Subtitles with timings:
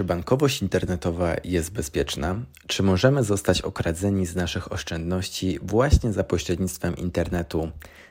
[0.00, 2.36] Czy bankowość internetowa jest bezpieczna?
[2.66, 7.70] Czy możemy zostać okradzeni z naszych oszczędności właśnie za pośrednictwem internetu?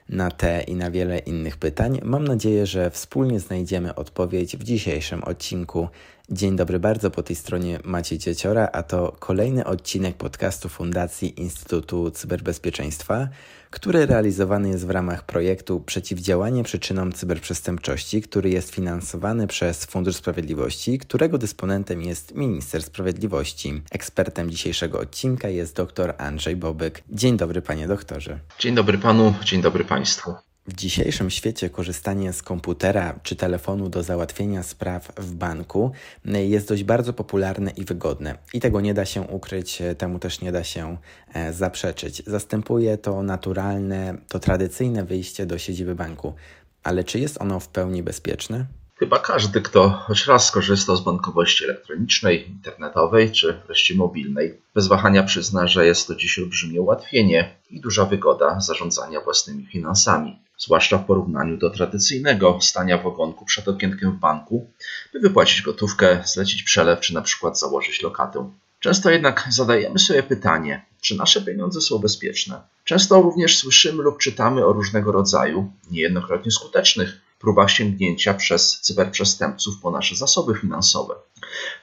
[0.10, 5.24] Na te i na wiele innych pytań mam nadzieję, że wspólnie znajdziemy odpowiedź w dzisiejszym
[5.24, 5.88] odcinku.
[6.32, 12.12] Dzień dobry bardzo, po tej stronie Maciej Cieciora, a to kolejny odcinek podcastu Fundacji Instytutu
[12.12, 13.28] Cyberbezpieczeństwa,
[13.70, 20.98] który realizowany jest w ramach projektu Przeciwdziałanie przyczynom cyberprzestępczości, który jest finansowany przez Fundusz Sprawiedliwości,
[20.98, 23.82] którego dysponentem jest Minister Sprawiedliwości.
[23.92, 27.04] Ekspertem dzisiejszego odcinka jest dr Andrzej Bobyk.
[27.10, 28.40] Dzień dobry, panie doktorze.
[28.60, 30.49] Dzień dobry panu, dzień dobry państwu.
[30.70, 35.92] W dzisiejszym świecie korzystanie z komputera czy telefonu do załatwienia spraw w banku
[36.26, 38.38] jest dość bardzo popularne i wygodne.
[38.54, 40.98] I tego nie da się ukryć, temu też nie da się
[41.34, 42.24] e, zaprzeczyć.
[42.28, 46.34] Zastępuje to naturalne, to tradycyjne wyjście do siedziby banku.
[46.84, 48.66] Ale czy jest ono w pełni bezpieczne?
[48.96, 55.24] Chyba każdy, kto choć raz skorzystał z bankowości elektronicznej, internetowej czy wreszcie mobilnej, bez wahania
[55.24, 61.06] przyzna, że jest to dziś olbrzymie ułatwienie i duża wygoda zarządzania własnymi finansami, zwłaszcza w
[61.06, 64.72] porównaniu do tradycyjnego stania w ogonku przed okienkiem w banku,
[65.14, 68.52] by wypłacić gotówkę, zlecić przelew czy na przykład założyć lokatę.
[68.80, 72.62] Często jednak zadajemy sobie pytanie, czy nasze pieniądze są bezpieczne.
[72.84, 79.92] Często również słyszymy lub czytamy o różnego rodzaju, niejednokrotnie skutecznych, próbach sięgnięcia przez cyberprzestępców po
[79.92, 81.16] nasze zasoby finansowe.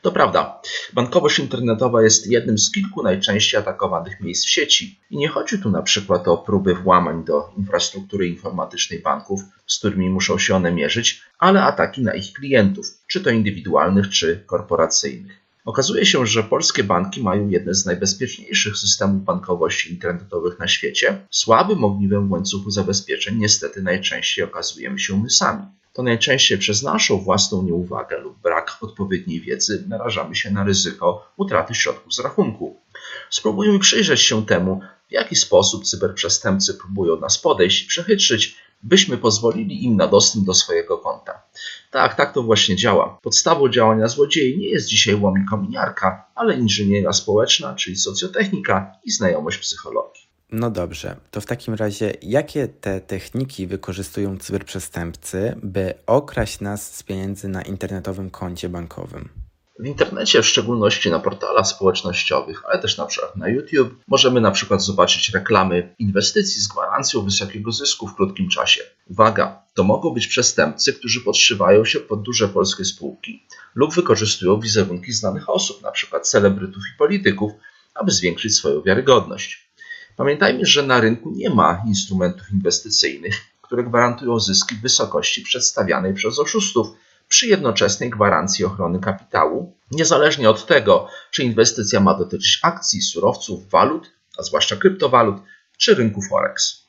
[0.02, 0.60] To prawda,
[0.92, 5.70] bankowość internetowa jest jednym z kilku najczęściej atakowanych miejsc w sieci i nie chodzi tu
[5.70, 11.22] na przykład o próby włamań do infrastruktury informatycznej banków, z którymi muszą się one mierzyć,
[11.38, 15.45] ale ataki na ich klientów, czy to indywidualnych, czy korporacyjnych.
[15.66, 21.26] Okazuje się, że polskie banki mają jedne z najbezpieczniejszych systemów bankowości internetowych na świecie.
[21.30, 25.66] Słabym ogniwem w łańcuchu zabezpieczeń niestety najczęściej okazujemy się my sami.
[25.92, 31.74] To najczęściej przez naszą własną nieuwagę lub brak odpowiedniej wiedzy narażamy się na ryzyko utraty
[31.74, 32.80] środków z rachunku.
[33.30, 39.84] Spróbujmy przyjrzeć się temu, w jaki sposób cyberprzestępcy próbują nas podejść i przechytrzyć, byśmy pozwolili
[39.84, 41.42] im na dostęp do swojego konta.
[41.90, 43.18] Tak, tak to właśnie działa.
[43.22, 49.58] Podstawą działania złodziei nie jest dzisiaj łom kominiarka, ale inżynieria społeczna, czyli socjotechnika i znajomość
[49.58, 50.26] psychologii.
[50.50, 57.02] No dobrze, to w takim razie jakie te techniki wykorzystują cyberprzestępcy, by okraść nas z
[57.02, 59.45] pieniędzy na internetowym koncie bankowym?
[59.78, 64.50] W internecie, w szczególności na portalach społecznościowych, ale też na przykład na YouTube, możemy na
[64.50, 68.80] przykład zobaczyć reklamy inwestycji z gwarancją wysokiego zysku w krótkim czasie.
[69.06, 75.12] Uwaga, to mogą być przestępcy, którzy podszywają się pod duże polskie spółki lub wykorzystują wizerunki
[75.12, 77.52] znanych osób, przykład celebrytów i polityków,
[77.94, 79.68] aby zwiększyć swoją wiarygodność.
[80.16, 86.38] Pamiętajmy, że na rynku nie ma instrumentów inwestycyjnych, które gwarantują zyski w wysokości przedstawianej przez
[86.38, 86.88] oszustów,
[87.28, 94.10] przy jednoczesnej gwarancji ochrony kapitału, niezależnie od tego, czy inwestycja ma dotyczyć akcji, surowców, walut,
[94.38, 95.36] a zwłaszcza kryptowalut,
[95.78, 96.86] czy rynku Forex.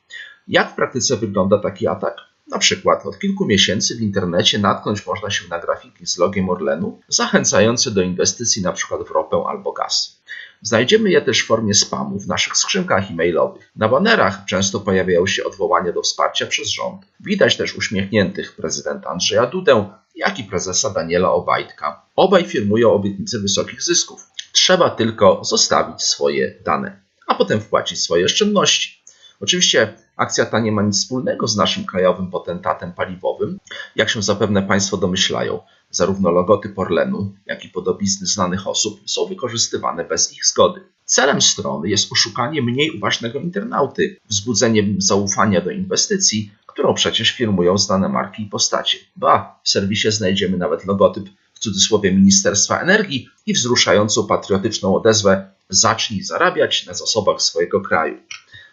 [0.48, 2.16] Jak w praktyce wygląda taki atak?
[2.48, 7.00] Na przykład od kilku miesięcy w internecie natknąć można się na grafiki z logiem Orlenu
[7.08, 9.04] zachęcające do inwestycji np.
[9.08, 10.17] w ropę albo gaz.
[10.62, 13.72] Znajdziemy je też w formie spamu w naszych skrzynkach e-mailowych.
[13.76, 17.02] Na banerach często pojawiają się odwołania do wsparcia przez rząd.
[17.20, 22.02] Widać też uśmiechniętych prezydenta Andrzeja Dudę, jak i prezesa Daniela Obajtka.
[22.16, 24.28] Obaj firmują obietnice wysokich zysków.
[24.52, 29.04] Trzeba tylko zostawić swoje dane, a potem wpłacić swoje oszczędności.
[29.42, 33.60] Oczywiście akcja ta nie ma nic wspólnego z naszym krajowym potentatem paliwowym,
[33.96, 35.60] jak się zapewne Państwo domyślają.
[35.92, 40.82] Zarówno logotyp Orlenu, jak i podobizny znanych osób są wykorzystywane bez ich zgody.
[41.06, 48.10] Celem strony jest oszukanie mniej uważnego internauty, wzbudzenie zaufania do inwestycji, którą przecież firmują znane
[48.10, 48.98] marki i postacie.
[49.16, 56.24] Ba, w serwisie znajdziemy nawet logotyp w cudzysłowie Ministerstwa Energii i wzruszającą patriotyczną odezwę zacznij
[56.24, 58.18] zarabiać na zasobach swojego kraju.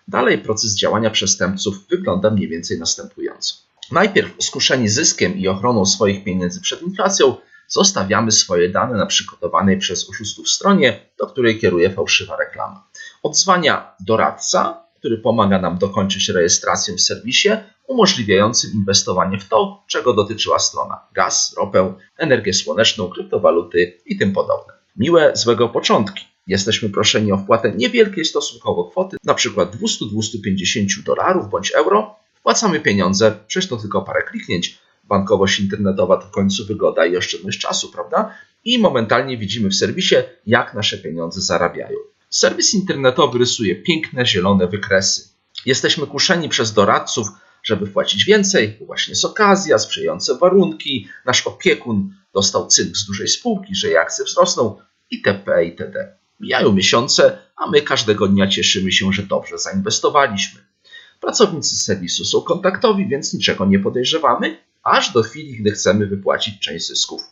[0.09, 3.55] Dalej proces działania przestępców wygląda mniej więcej następująco.
[3.93, 7.37] Najpierw skuszeni zyskiem i ochroną swoich pieniędzy przed inflacją,
[7.69, 12.89] zostawiamy swoje dane na przygotowanej przez oszustów stronie, do której kieruje fałszywa reklama.
[13.23, 17.49] Odzwania doradca, który pomaga nam dokończyć rejestrację w serwisie,
[17.87, 24.73] umożliwiającym inwestowanie w to, czego dotyczyła strona: gaz, ropę, energię słoneczną, kryptowaluty i tym podobne.
[24.97, 26.25] Miłe, złego początki.
[26.47, 29.67] Jesteśmy proszeni o wpłatę niewielkiej stosunkowo kwoty, np.
[29.67, 32.17] 200-250 dolarów bądź euro.
[32.45, 34.79] Wpłacamy pieniądze, przecież to tylko parę kliknięć.
[35.05, 38.35] Bankowość internetowa to w końcu wygoda i oszczędność czasu, prawda?
[38.65, 41.99] I momentalnie widzimy w serwisie, jak nasze pieniądze zarabiają.
[42.31, 45.29] Serwis internetowy rysuje piękne, zielone wykresy.
[45.67, 47.29] Jesteśmy kuszeni przez doradców,
[47.63, 53.29] żeby wpłacić więcej, bo właśnie jest okazja, sprzyjające warunki, nasz opiekun dostał cynk z dużej
[53.29, 54.77] spółki, że jej akcje wzrosną
[55.11, 55.65] itp.
[55.65, 56.17] itd.
[56.41, 60.74] Mijają miesiące, a my każdego dnia cieszymy się, że dobrze zainwestowaliśmy.
[61.25, 66.87] Pracownicy serwisu są kontaktowi, więc niczego nie podejrzewamy, aż do chwili, gdy chcemy wypłacić część
[66.87, 67.23] zysków.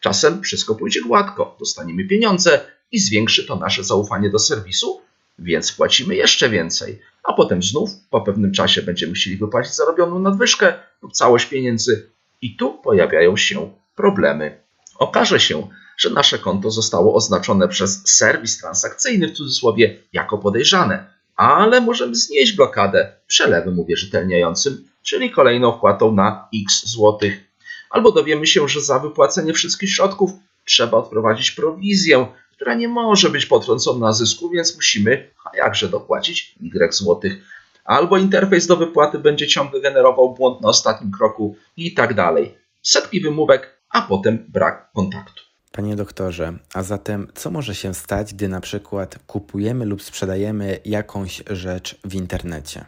[0.00, 2.60] Czasem wszystko pójdzie gładko, dostaniemy pieniądze
[2.92, 5.00] i zwiększy to nasze zaufanie do serwisu,
[5.38, 10.74] więc płacimy jeszcze więcej, a potem znów po pewnym czasie będziemy chcieli wypłacić zarobioną nadwyżkę
[11.02, 12.10] lub całość pieniędzy
[12.42, 14.60] i tu pojawiają się problemy.
[14.98, 21.80] Okaże się, że nasze konto zostało oznaczone przez serwis transakcyjny w cudzysłowie jako podejrzane, ale
[21.80, 27.44] możemy znieść blokadę przelewem uwierzytelniającym, czyli kolejną wpłatą na x złotych.
[27.90, 30.30] Albo dowiemy się, że za wypłacenie wszystkich środków
[30.64, 36.54] trzeba odprowadzić prowizję, która nie może być potrącona na zysku, więc musimy, a jakże dopłacić
[36.62, 37.44] y złotych.
[37.84, 42.58] Albo interfejs do wypłaty będzie ciągle generował błąd na ostatnim kroku i tak dalej.
[42.82, 45.42] Setki wymówek, a potem brak kontaktu.
[45.76, 51.42] Panie doktorze, a zatem co może się stać, gdy na przykład kupujemy lub sprzedajemy jakąś
[51.50, 52.84] rzecz w internecie?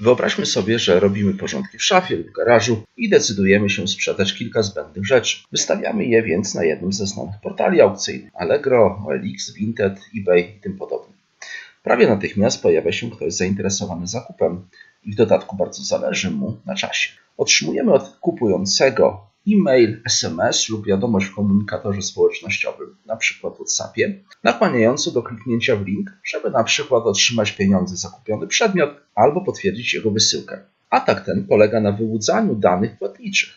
[0.00, 5.06] Wyobraźmy sobie, że robimy porządki w szafie lub garażu i decydujemy się sprzedać kilka zbędnych
[5.06, 5.38] rzeczy.
[5.52, 10.76] Wystawiamy je więc na jednym ze znanych portali aukcyjnych Allegro, OLX, Vinted, eBay i tym
[10.78, 11.14] podobnie.
[11.82, 14.68] Prawie natychmiast pojawia się ktoś zainteresowany zakupem
[15.04, 17.08] i w dodatku bardzo zależy mu na czasie.
[17.36, 23.50] Otrzymujemy od kupującego e-mail, SMS lub wiadomość w komunikatorze społecznościowym, np.
[23.58, 26.84] WhatsAppie, nakłaniającą do kliknięcia w link, żeby np.
[26.90, 30.60] otrzymać pieniądze za kupiony przedmiot albo potwierdzić jego wysyłkę.
[30.90, 33.50] Atak ten polega na wyłudzaniu danych płatniczych.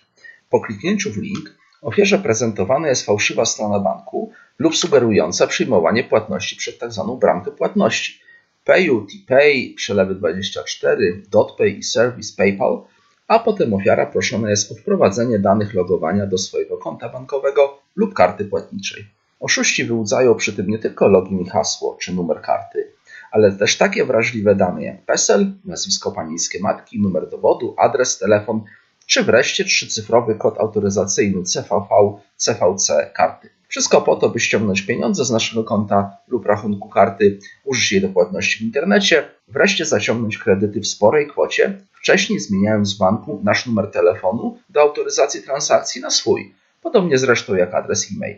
[0.49, 6.79] Po kliknięciu w link ofierze prezentowana jest fałszywa strona banku lub sugerująca przyjmowanie płatności przed
[6.79, 7.07] tzw.
[7.11, 8.19] Tak bramkę płatności.
[8.63, 12.81] PayU, TPay, przelewy 24, DotPay i serwis PayPal–
[13.27, 18.45] a potem ofiara proszona jest o wprowadzenie danych logowania do swojego konta bankowego lub karty
[18.45, 19.05] płatniczej.
[19.39, 22.91] Oszuści wyłudzają przy tym nie tylko login i hasło czy numer karty,
[23.31, 28.61] ale też takie wrażliwe dane jak PESEL, nazwisko panieńskie matki, numer dowodu, adres, telefon,
[29.05, 33.49] czy wreszcie trzycyfrowy kod autoryzacyjny CVV, CVC karty.
[33.67, 38.09] Wszystko po to, by ściągnąć pieniądze z naszego konta lub rachunku karty, użyć je do
[38.09, 43.91] płatności w internecie, wreszcie zaciągnąć kredyty w sporej kwocie, wcześniej zmieniając z banku nasz numer
[43.91, 48.37] telefonu do autoryzacji transakcji na swój, podobnie zresztą jak adres e-mail.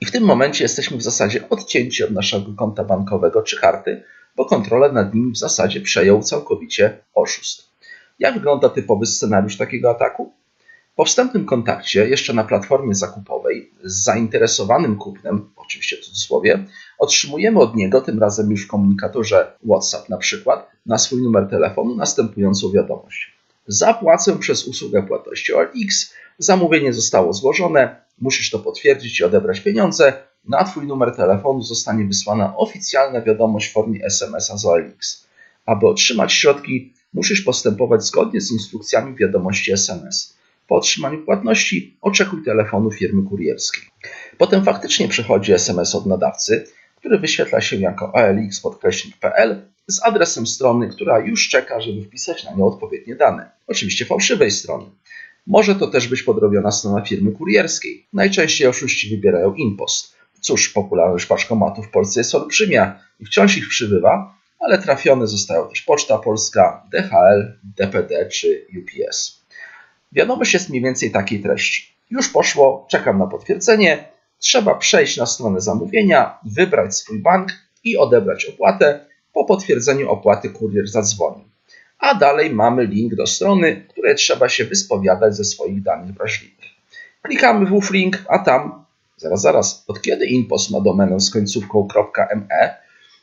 [0.00, 4.02] I w tym momencie jesteśmy w zasadzie odcięci od naszego konta bankowego czy karty,
[4.36, 7.68] bo kontrolę nad nimi w zasadzie przejął całkowicie oszust.
[8.18, 10.32] Jak wygląda typowy scenariusz takiego ataku?
[10.98, 16.64] Po wstępnym kontakcie, jeszcze na platformie zakupowej, z zainteresowanym kupnem, oczywiście w cudzysłowie,
[16.98, 21.96] otrzymujemy od niego, tym razem już w komunikatorze WhatsApp na przykład, na swój numer telefonu
[21.96, 23.32] następującą wiadomość.
[23.66, 30.12] Zapłacę przez usługę płatności OLX, zamówienie zostało złożone, musisz to potwierdzić i odebrać pieniądze,
[30.48, 35.26] na Twój numer telefonu zostanie wysłana oficjalna wiadomość w formie SMS-a z OLX.
[35.66, 40.37] Aby otrzymać środki, musisz postępować zgodnie z instrukcjami wiadomości SMS.
[40.68, 43.82] Po otrzymaniu płatności oczekuj telefonu firmy kurierskiej.
[44.38, 46.64] Potem faktycznie przychodzi SMS od nadawcy,
[46.96, 52.66] który wyświetla się jako olx.pl z adresem strony, która już czeka, żeby wpisać na nią
[52.66, 53.50] odpowiednie dane.
[53.66, 54.84] Oczywiście fałszywej strony.
[55.46, 58.06] Może to też być podrobiona strona firmy kurierskiej.
[58.12, 60.14] Najczęściej oszuści wybierają InPost.
[60.40, 65.82] Cóż, popularność paczkomatów w Polsce jest olbrzymia i wciąż ich przybywa, ale trafione zostają też
[65.82, 69.37] Poczta Polska, DHL, DPD czy UPS.
[70.12, 71.94] Wiadomość jest mniej więcej takiej treści.
[72.10, 74.08] Już poszło, czekam na potwierdzenie.
[74.38, 77.52] Trzeba przejść na stronę zamówienia, wybrać swój bank
[77.84, 79.06] i odebrać opłatę.
[79.32, 81.44] Po potwierdzeniu opłaty kurier zadzwoni.
[81.98, 86.68] A dalej mamy link do strony, której trzeba się wyspowiadać ze swoich danych wrażliwych.
[87.22, 88.84] Klikamy w ów link, a tam,
[89.16, 91.88] zaraz, zaraz, od kiedy InPost ma domenę z końcówką
[92.34, 92.76] .me?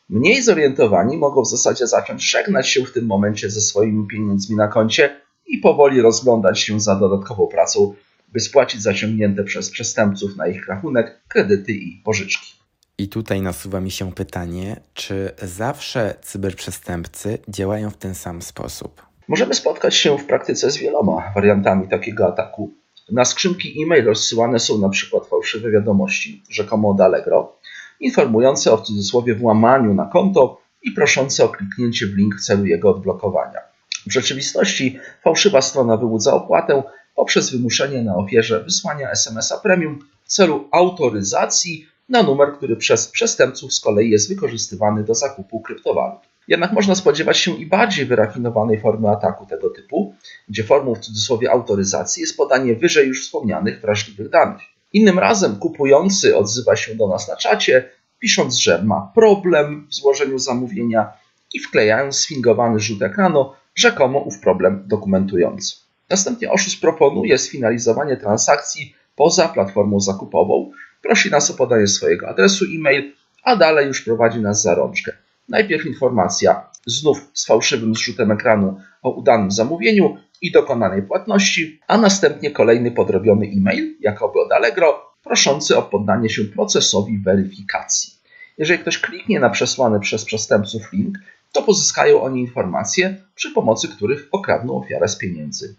[0.10, 4.68] Mniej zorientowani mogą w zasadzie zacząć żegnać się w tym momencie ze swoimi pieniędzmi na
[4.68, 7.94] koncie i powoli rozglądać się za dodatkową pracą,
[8.34, 12.54] by spłacić zaciągnięte przez przestępców na ich rachunek kredyty i pożyczki.
[12.98, 19.02] I tutaj nasuwa mi się pytanie, czy zawsze cyberprzestępcy działają w ten sam sposób?
[19.28, 22.74] Możemy spotkać się w praktyce z wieloma wariantami takiego ataku.
[23.12, 27.60] Na skrzynki e-mail rozsyłane są na przykład fałszywe wiadomości, rzekomo od Allegro,
[28.00, 32.66] informujące o w cudzysłowie włamaniu na konto i proszące o kliknięcie w link w celu
[32.66, 33.60] jego odblokowania.
[34.08, 36.84] W rzeczywistości fałszywa strona wyłudza opłatę
[37.16, 43.74] poprzez wymuszenie na ofierze wysłania SMS-a premium w celu autoryzacji na numer, który przez przestępców
[43.74, 46.20] z kolei jest wykorzystywany do zakupu kryptowalut.
[46.48, 50.16] Jednak można spodziewać się i bardziej wyrafinowanej formy ataku tego typu,
[50.50, 54.62] gdzie formą w cudzysłowie autoryzacji jest podanie wyżej już wspomnianych wrażliwych danych.
[54.94, 60.40] Innym razem kupujący odzywa się do nas na czacie, pisząc, że ma problem w złożeniu
[60.40, 61.14] zamówienia
[61.54, 65.76] i wklejając sfingowany rzut ekranu, rzekomo ów problem dokumentujący.
[66.10, 73.14] Następnie oszust proponuje sfinalizowanie transakcji poza platformą zakupową, prosi nas o podanie swojego adresu e-mail,
[73.44, 75.12] a dalej już prowadzi nas za rączkę.
[75.50, 82.52] Najpierw informacja, znów z fałszywym zrzutem ekranu o udanym zamówieniu i dokonanej płatności, a następnie
[82.52, 88.14] kolejny podrobiony e-mail, jakoby od Allegro, proszący o poddanie się procesowi weryfikacji.
[88.58, 91.18] Jeżeli ktoś kliknie na przesłany przez przestępców link,
[91.56, 95.76] to pozyskają oni informacje, przy pomocy których okradną ofiarę z pieniędzy.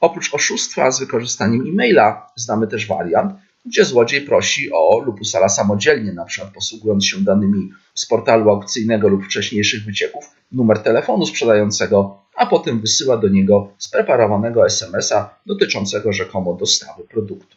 [0.00, 3.32] Oprócz oszustwa z wykorzystaniem e-maila, znamy też wariant,
[3.66, 9.08] gdzie złodziej prosi o lub usala samodzielnie, na przykład posługując się danymi z portalu aukcyjnego
[9.08, 16.54] lub wcześniejszych wycieków, numer telefonu sprzedającego, a potem wysyła do niego spreparowanego SMS-a dotyczącego rzekomo
[16.54, 17.56] dostawy produktu.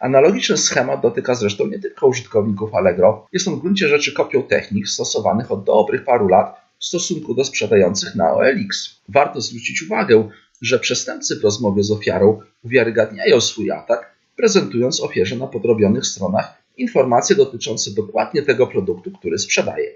[0.00, 4.88] Analogiczny schemat dotyka zresztą nie tylko użytkowników Allegro, jest on w gruncie rzeczy kopią technik
[4.88, 9.00] stosowanych od dobrych paru lat w stosunku do sprzedających na OLX.
[9.08, 10.28] Warto zwrócić uwagę,
[10.62, 17.36] że przestępcy w rozmowie z ofiarą uwiarygadniają swój atak, prezentując ofierze na podrobionych stronach informacje
[17.36, 19.92] dotyczące dokładnie tego produktu, który sprzedaje.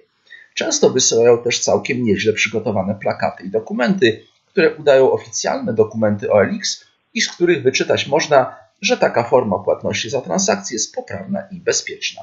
[0.55, 7.21] Często wysyłają też całkiem nieźle przygotowane plakaty i dokumenty, które udają oficjalne dokumenty OLX i
[7.21, 12.23] z których wyczytać można, że taka forma płatności za transakcję jest poprawna i bezpieczna.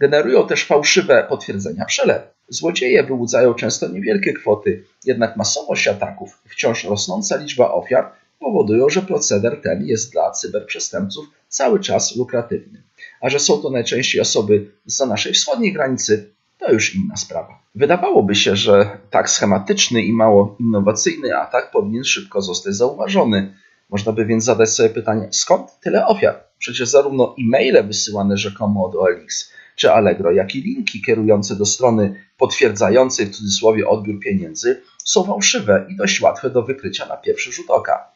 [0.00, 2.26] Generują też fałszywe potwierdzenia przelewu.
[2.48, 9.02] Złodzieje wyłudzają często niewielkie kwoty, jednak masowość ataków i wciąż rosnąca liczba ofiar powodują, że
[9.02, 12.82] proceder ten jest dla cyberprzestępców cały czas lukratywny.
[13.20, 17.62] A że są to najczęściej osoby za naszej wschodniej granicy, to już inna sprawa.
[17.74, 23.54] Wydawałoby się, że tak schematyczny i mało innowacyjny atak powinien szybko zostać zauważony.
[23.90, 26.44] Można by więc zadać sobie pytanie, skąd tyle ofiar?
[26.58, 32.24] Przecież zarówno e-maile wysyłane rzekomo od OLX, czy Allegro, jak i linki kierujące do strony
[32.38, 37.70] potwierdzającej w cudzysłowie odbiór pieniędzy są fałszywe i dość łatwe do wykrycia na pierwszy rzut
[37.70, 38.12] oka.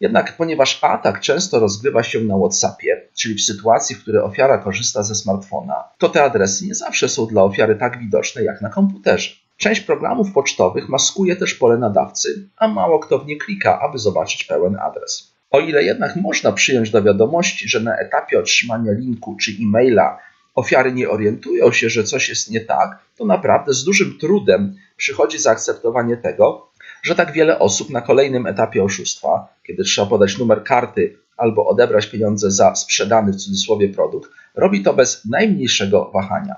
[0.00, 5.02] Jednak ponieważ atak często rozgrywa się na WhatsAppie, czyli w sytuacji, w której ofiara korzysta
[5.02, 9.30] ze smartfona, to te adresy nie zawsze są dla ofiary tak widoczne jak na komputerze.
[9.56, 14.44] Część programów pocztowych maskuje też pole nadawcy, a mało kto w nie klika, aby zobaczyć
[14.44, 15.32] pełen adres.
[15.50, 20.18] O ile jednak można przyjąć do wiadomości, że na etapie otrzymania linku czy e-maila
[20.54, 25.38] ofiary nie orientują się, że coś jest nie tak, to naprawdę z dużym trudem przychodzi
[25.38, 26.70] zaakceptowanie tego,
[27.02, 32.06] że tak wiele osób na kolejnym etapie oszustwa, kiedy trzeba podać numer karty albo odebrać
[32.06, 36.54] pieniądze za sprzedany w cudzysłowie produkt, robi to bez najmniejszego wahania.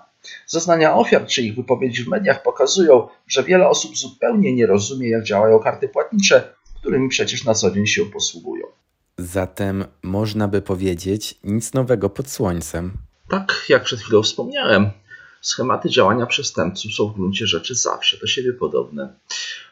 [0.47, 5.25] Zeznania ofiar czy ich wypowiedzi w mediach pokazują, że wiele osób zupełnie nie rozumie, jak
[5.25, 8.67] działają karty płatnicze, którymi przecież na co dzień się posługują.
[9.19, 12.93] Zatem można by powiedzieć nic nowego pod słońcem.
[13.33, 14.91] Tak jak przed chwilą wspomniałem,
[15.41, 19.15] schematy działania przestępców są w gruncie rzeczy zawsze do siebie podobne.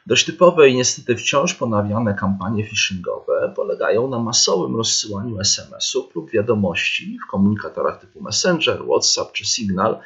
[0.06, 7.18] Dość typowe i niestety wciąż ponawiane kampanie phishingowe polegają na masowym rozsyłaniu SMS-ów lub wiadomości
[7.26, 10.00] w komunikatorach typu Messenger, WhatsApp czy Signal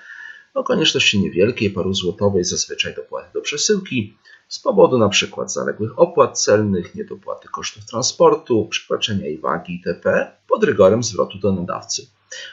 [0.55, 4.17] o konieczności niewielkiej, paruzłotowej zazwyczaj dopłaty do przesyłki
[4.55, 5.27] z powodu np.
[5.47, 10.33] zaległych opłat celnych, niedopłaty kosztów transportu, przekroczenia jej wagi itp.
[10.49, 12.07] pod rygorem zwrotu do nadawcy.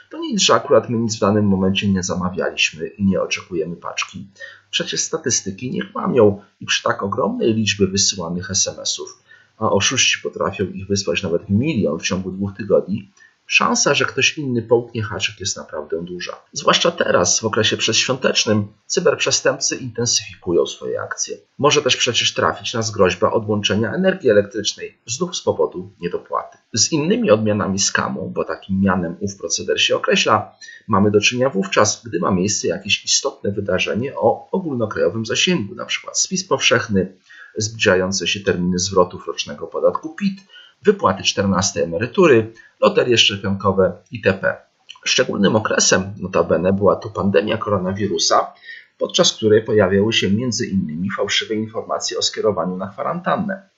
[0.09, 4.27] To nic, że akurat my nic w danym momencie nie zamawialiśmy i nie oczekujemy paczki.
[4.71, 9.23] Przecież statystyki nie kłamią i przy tak ogromnej liczbie wysyłanych SMS-ów,
[9.57, 13.11] a oszuści potrafią ich wysłać nawet milion w ciągu dwóch tygodni,
[13.51, 16.35] szansa, że ktoś inny połknie haczyk jest naprawdę duża.
[16.53, 21.37] Zwłaszcza teraz, w okresie przedświątecznym, cyberprzestępcy intensyfikują swoje akcje.
[21.57, 26.57] Może też przecież trafić nas groźba odłączenia energii elektrycznej, znów z powodu niedopłaty.
[26.73, 30.55] Z innymi odmianami skamu, bo takim mianem ów proceder się określa,
[30.87, 36.11] mamy do czynienia wówczas, gdy ma miejsce jakieś istotne wydarzenie o ogólnokrajowym zasięgu, np.
[36.13, 37.17] spis powszechny,
[37.57, 40.41] zbliżające się terminy zwrotów rocznego podatku PIT,
[40.83, 44.57] wypłaty 14 emerytury, loterie szczepionkowe itp.
[45.05, 48.53] Szczególnym okresem notabene była to pandemia koronawirusa,
[48.97, 51.07] podczas której pojawiały się m.in.
[51.17, 53.69] fałszywe informacje o skierowaniu na kwarantannę.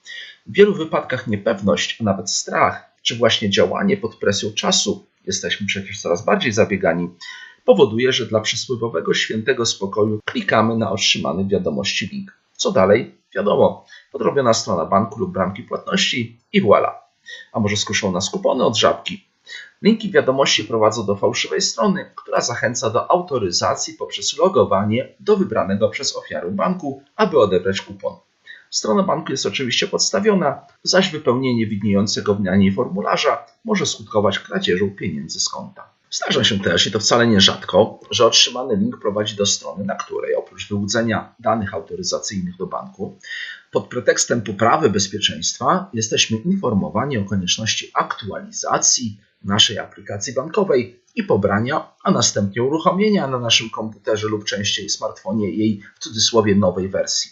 [0.47, 6.01] W wielu wypadkach niepewność, a nawet strach, czy właśnie działanie pod presją czasu, jesteśmy przecież
[6.01, 7.09] coraz bardziej zabiegani,
[7.65, 12.37] powoduje, że dla przysłowiowego świętego spokoju klikamy na otrzymany wiadomości link.
[12.53, 13.15] Co dalej?
[13.35, 17.02] Wiadomo, podrobiona strona banku lub bramki płatności i voilà.
[17.53, 19.27] A może skuszą nas kupony od żabki?
[19.81, 26.15] Linki wiadomości prowadzą do fałszywej strony, która zachęca do autoryzacji poprzez logowanie do wybranego przez
[26.15, 28.15] ofiarę banku, aby odebrać kupon.
[28.69, 35.39] Strona banku jest oczywiście podstawiona, zaś wypełnienie widniejącego w niej formularza może skutkować kradzieżą pieniędzy
[35.39, 35.89] z konta.
[36.11, 39.95] Zdarza się też, i to wcale nie rzadko, że otrzymany link prowadzi do strony, na
[39.95, 43.17] której oprócz wyłudzenia danych autoryzacyjnych do banku,
[43.73, 52.11] pod pretekstem poprawy bezpieczeństwa jesteśmy informowani o konieczności aktualizacji naszej aplikacji bankowej i pobrania, a
[52.11, 57.31] następnie uruchomienia na naszym komputerze lub częściej smartfonie jej w cudzysłowie nowej wersji.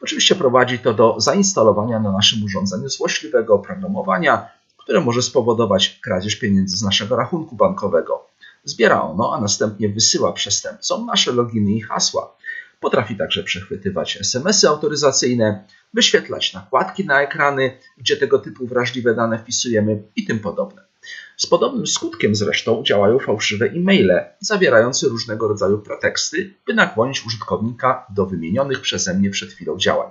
[0.00, 6.76] Oczywiście prowadzi to do zainstalowania na naszym urządzeniu złośliwego oprogramowania, które może spowodować kradzież pieniędzy
[6.76, 8.26] z naszego rachunku bankowego.
[8.64, 12.37] Zbiera ono, a następnie wysyła przestępcom nasze loginy i hasła.
[12.80, 20.02] Potrafi także przechwytywać SMS-y autoryzacyjne, wyświetlać nakładki na ekrany, gdzie tego typu wrażliwe dane wpisujemy
[20.16, 20.88] i tym podobne.
[21.36, 28.26] Z podobnym skutkiem zresztą działają fałszywe e-maile zawierające różnego rodzaju preteksty, by nakłonić użytkownika do
[28.26, 30.10] wymienionych przeze mnie przed chwilą działań.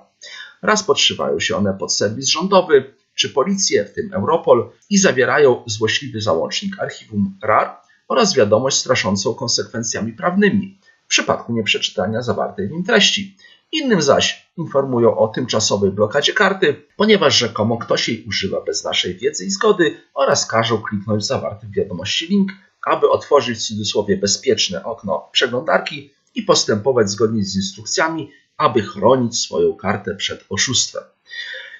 [0.61, 6.21] Raz podszywają się one pod serwis rządowy czy policję, w tym Europol, i zawierają złośliwy
[6.21, 10.76] załącznik archiwum RAR oraz wiadomość straszącą konsekwencjami prawnymi
[11.07, 13.37] w przypadku nieprzeczytania zawartej w nim treści.
[13.71, 19.45] Innym zaś informują o tymczasowej blokadzie karty, ponieważ rzekomo ktoś jej używa bez naszej wiedzy
[19.45, 22.51] i zgody oraz każą kliknąć zawarty w wiadomości link,
[22.85, 29.75] aby otworzyć w cudzysłowie bezpieczne okno przeglądarki i postępować zgodnie z instrukcjami, aby chronić swoją
[29.75, 31.03] kartę przed oszustwem.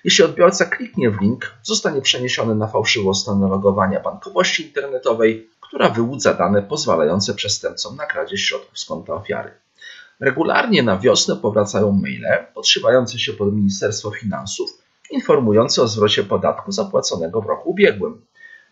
[0.03, 6.33] Jeśli odbiorca kliknie w link, zostanie przeniesiony na fałszywą stronę logowania bankowości internetowej, która wyłudza
[6.33, 9.51] dane pozwalające przestępcom na kradzież środków z konta ofiary.
[10.19, 14.69] Regularnie na wiosnę powracają maile podszywające się pod Ministerstwo Finansów,
[15.11, 18.25] informujące o zwrocie podatku zapłaconego w roku ubiegłym.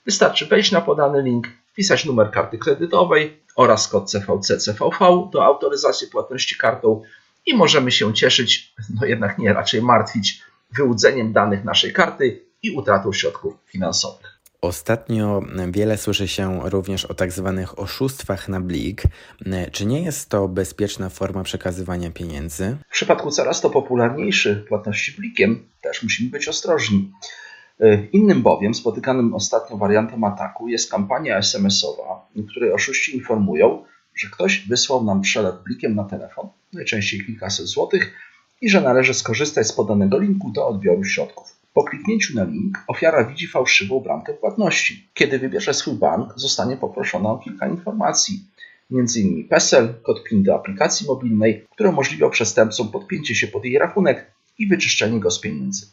[0.06, 6.58] Wystarczy wejść na podany link, wpisać numer karty kredytowej oraz kod CVC-CVV do autoryzacji płatności
[6.58, 7.02] kartą
[7.46, 13.14] i możemy się cieszyć, no jednak nie, raczej martwić wyłudzeniem danych naszej karty i utratą
[13.14, 14.35] środków finansowych.
[14.66, 19.04] Ostatnio wiele słyszy się również o tak zwanych oszustwach na blik.
[19.72, 22.78] Czy nie jest to bezpieczna forma przekazywania pieniędzy?
[22.90, 27.12] W przypadku coraz to popularniejszych płatności blikiem też musimy być ostrożni.
[27.80, 33.84] E, innym bowiem spotykanym ostatnio wariantem ataku jest kampania SMS-owa, w której oszuści informują,
[34.16, 38.14] że ktoś wysłał nam przelew blikiem na telefon, najczęściej kilkaset złotych,
[38.62, 41.55] i że należy skorzystać z podanego linku do odbioru środków.
[41.76, 45.10] Po kliknięciu na link ofiara widzi fałszywą bramkę płatności.
[45.14, 48.40] Kiedy wybierze swój bank, zostanie poproszona o kilka informacji,
[48.92, 49.48] m.in.
[49.48, 54.68] PESEL, kod PIN do aplikacji mobilnej, które umożliwią przestępcom podpięcie się pod jej rachunek i
[54.68, 55.88] wyczyszczenie go z pieniędzy.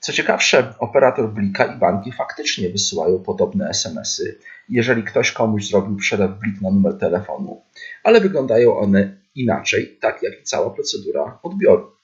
[0.00, 6.30] Co ciekawsze, operator Blika i banki faktycznie wysyłają podobne SMS-y, jeżeli ktoś komuś zrobił przelew
[6.38, 7.62] Blik na numer telefonu,
[8.04, 12.01] ale wyglądają one inaczej, tak jak i cała procedura odbioru.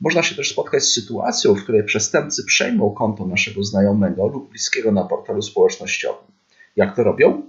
[0.00, 4.92] Można się też spotkać z sytuacją, w której przestępcy przejmą konto naszego znajomego lub bliskiego
[4.92, 6.26] na portalu społecznościowym.
[6.76, 7.42] Jak to robią?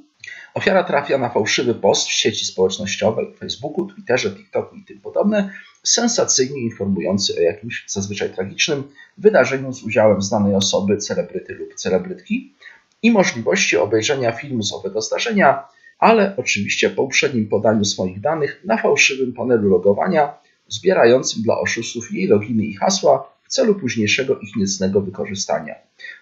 [0.54, 5.52] Ofiara trafia na fałszywy post w sieci społecznościowej, Facebooku, Twitterze, TikToku i tym podobne,
[5.84, 8.84] sensacyjnie informujący o jakimś zazwyczaj tragicznym
[9.18, 12.54] wydarzeniu z udziałem znanej osoby, celebryty lub celebrytki
[13.02, 15.68] i możliwości obejrzenia filmu z owego zdarzenia,
[16.00, 22.28] ale oczywiście po uprzednim podaniu swoich danych na fałszywym panelu logowania zbierającym dla oszustów jej
[22.28, 25.76] loginy i hasła w celu późniejszego ich niecnego wykorzystania.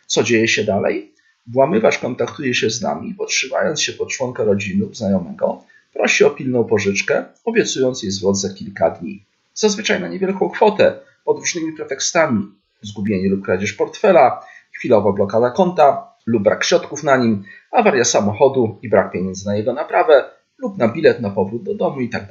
[0.08, 1.12] Co dzieje się dalej?
[1.48, 6.64] Włamywacz kontaktuje się z nami, podszywając się pod członka rodziny lub znajomego, prosi o pilną
[6.64, 9.26] pożyczkę, obiecując jej zwrot za kilka dni.
[9.54, 12.48] Zazwyczaj na niewielką kwotę, pod różnymi pretekstami,
[12.82, 18.90] zgubienie lub kradzież portfela, chwilowa blokada konta lub brak środków na nim, awaria samochodu i
[18.90, 22.28] brak pieniędzy na jego naprawę lub na bilet na powrót do domu itd.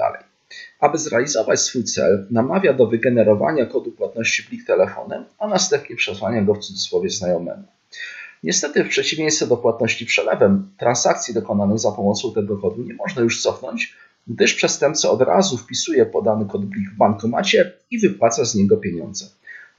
[0.81, 6.55] Aby zrealizować swój cel, namawia do wygenerowania kodu płatności plik telefonem, a następnie przesłania go
[6.55, 7.62] w cudzysłowie znajomemu.
[8.43, 13.43] Niestety, w przeciwieństwie do płatności przelewem, transakcji dokonanych za pomocą tego kodu nie można już
[13.43, 13.95] cofnąć,
[14.27, 19.27] gdyż przestępca od razu wpisuje podany kod plik w bankomacie i wypłaca z niego pieniądze.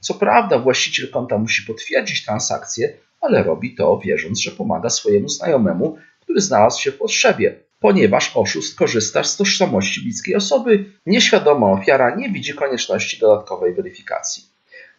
[0.00, 5.98] Co prawda, właściciel konta musi potwierdzić transakcję, ale robi to wierząc, że pomaga swojemu znajomemu,
[6.20, 12.30] który znalazł się w potrzebie, ponieważ oszust korzysta z tożsamości bliskiej osoby, nieświadoma ofiara nie
[12.30, 14.42] widzi konieczności dodatkowej weryfikacji.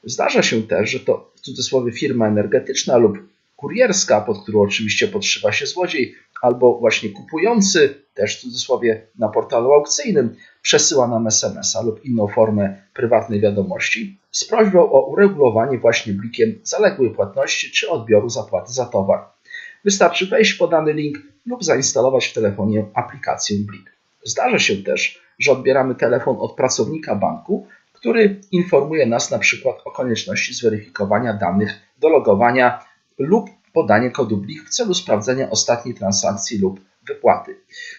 [0.03, 3.17] Zdarza się też, że to w cudzysłowie firma energetyczna lub
[3.55, 9.71] kurierska, pod którą oczywiście podszywa się złodziej, albo właśnie kupujący, też w cudzysłowie na portalu
[9.71, 16.59] aukcyjnym, przesyła nam SMS-a lub inną formę prywatnej wiadomości z prośbą o uregulowanie właśnie blikiem
[16.63, 19.19] zaległej płatności czy odbioru zapłaty za towar.
[19.83, 23.91] Wystarczy wejść podany link lub zainstalować w telefonie aplikację Blik.
[24.23, 29.91] Zdarza się też, że odbieramy telefon od pracownika banku, który informuje nas na przykład o
[29.91, 32.85] konieczności zweryfikowania danych do logowania
[33.17, 37.55] lub podanie kodu BLIK w celu sprawdzenia ostatniej transakcji lub wypłaty.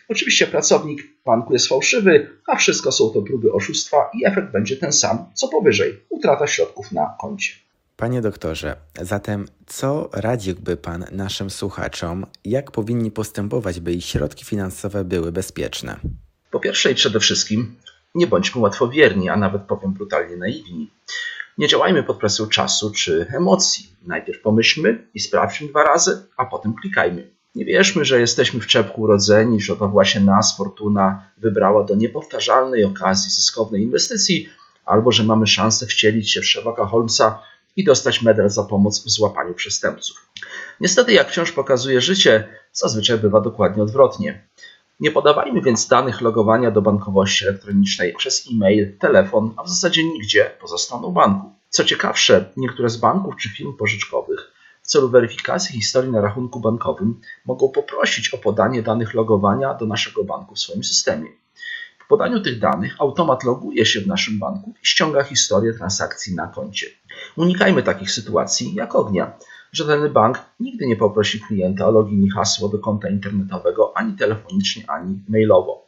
[0.09, 4.93] Oczywiście pracownik banku jest fałszywy, a wszystko są to próby oszustwa i efekt będzie ten
[4.93, 7.66] sam, co powyżej utrata środków na koncie.
[7.97, 15.05] Panie doktorze, zatem co radziłby Pan naszym słuchaczom, jak powinni postępować, by ich środki finansowe
[15.05, 15.97] były bezpieczne?
[16.51, 17.77] Po pierwsze i przede wszystkim
[18.15, 20.91] nie bądźmy łatwowierni, a nawet powiem brutalnie naiwni.
[21.59, 23.91] Nie działajmy pod presją czasu czy emocji.
[24.07, 27.31] Najpierw pomyślmy i sprawdźmy dwa razy, a potem klikajmy.
[27.55, 32.85] Nie wierzmy, że jesteśmy w czepku urodzeni, że to właśnie nas fortuna wybrała do niepowtarzalnej
[32.85, 34.49] okazji zyskownej inwestycji,
[34.85, 37.43] albo że mamy szansę wcielić się w Sherlocka Holmesa
[37.77, 40.31] i dostać medal za pomoc w złapaniu przestępców.
[40.81, 44.49] Niestety, jak wciąż pokazuje życie, zazwyczaj bywa dokładnie odwrotnie.
[45.01, 50.51] Nie podawajmy więc danych logowania do bankowości elektronicznej przez e-mail, telefon, a w zasadzie nigdzie
[50.61, 51.53] poza stroną banku.
[51.69, 54.53] Co ciekawsze, niektóre z banków czy firm pożyczkowych
[54.87, 60.25] w celu weryfikacji historii na rachunku bankowym mogą poprosić o podanie danych logowania do naszego
[60.25, 61.29] banku w swoim systemie.
[61.99, 66.47] W podaniu tych danych automat loguje się w naszym banku i ściąga historię transakcji na
[66.47, 66.87] koncie.
[67.37, 69.39] Unikajmy takich sytuacji jak ognia
[69.77, 74.17] że dany bank nigdy nie poprosi klienta o login i hasło do konta internetowego ani
[74.17, 75.87] telefonicznie, ani mailowo.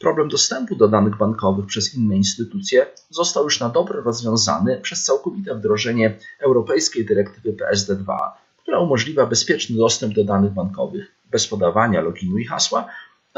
[0.00, 5.54] Problem dostępu do danych bankowych przez inne instytucje został już na dobre rozwiązany przez całkowite
[5.54, 8.16] wdrożenie Europejskiej Dyrektywy PSD2,
[8.62, 12.86] która umożliwia bezpieczny dostęp do danych bankowych bez podawania loginu i hasła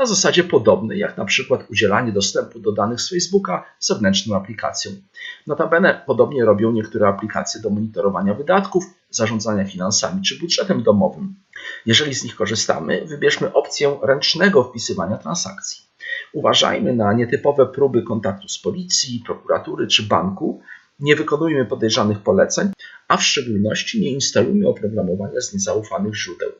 [0.01, 4.93] na zasadzie podobnej jak na przykład udzielanie dostępu do danych z Facebooka zewnętrzną aplikacją.
[5.47, 11.35] Notabene podobnie robią niektóre aplikacje do monitorowania wydatków, zarządzania finansami czy budżetem domowym.
[11.87, 15.85] Jeżeli z nich korzystamy, wybierzmy opcję ręcznego wpisywania transakcji.
[16.33, 20.63] Uważajmy na nietypowe próby kontaktu z policji, prokuratury czy banku.
[21.01, 22.73] Nie wykonujmy podejrzanych poleceń,
[23.09, 26.53] a w szczególności nie instalujmy oprogramowania z niezaufanych źródeł.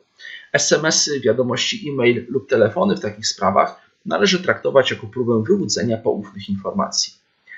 [0.53, 7.13] SMS-y, wiadomości e-mail lub telefony w takich sprawach należy traktować jako próbę wyłudzenia poufnych informacji.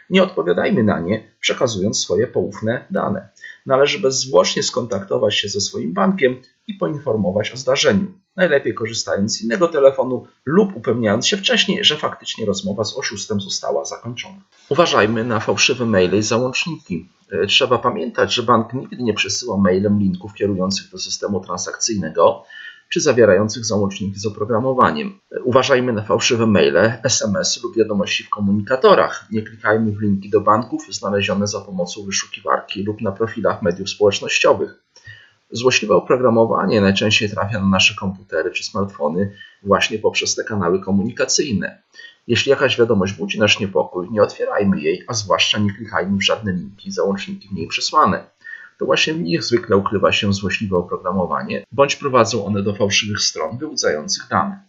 [0.10, 3.30] Nie odpowiadajmy na nie, przekazując swoje poufne dane.
[3.66, 8.08] Należy bezzwłocznie skontaktować się ze swoim bankiem i poinformować o zdarzeniu.
[8.36, 13.86] Najlepiej korzystając z innego telefonu lub upewniając się wcześniej, że faktycznie rozmowa z oszustem została
[13.86, 14.42] zakończona.
[14.70, 17.10] Uważajmy na fałszywe maile i załączniki.
[17.34, 22.44] E, trzeba pamiętać, że bank nigdy nie przesyła mailem linków kierujących do systemu transakcyjnego,
[22.90, 25.20] czy zawierających załączniki z oprogramowaniem.
[25.44, 29.28] Uważajmy na fałszywe maile, SMS lub wiadomości w komunikatorach.
[29.32, 34.84] Nie klikajmy w linki do banków znalezione za pomocą wyszukiwarki lub na profilach mediów społecznościowych.
[35.52, 39.32] Złośliwe oprogramowanie najczęściej trafia na nasze komputery czy smartfony
[39.64, 41.82] właśnie poprzez te kanały komunikacyjne.
[42.28, 46.54] Jeśli jakaś wiadomość budzi nasz niepokój, nie otwierajmy jej, a zwłaszcza nie klikajmy w żadne
[46.54, 48.34] linki załączniki w niej przesłane
[48.84, 53.58] to właśnie w nich zwykle ukrywa się złośliwe oprogramowanie, bądź prowadzą one do fałszywych stron
[53.58, 54.64] wyłudzających dane.